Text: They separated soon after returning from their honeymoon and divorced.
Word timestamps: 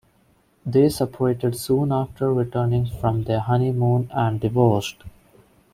They 0.65 0.89
separated 0.89 1.55
soon 1.55 1.91
after 1.91 2.33
returning 2.33 2.87
from 2.87 3.25
their 3.25 3.39
honeymoon 3.39 4.09
and 4.11 4.39
divorced. 4.39 5.03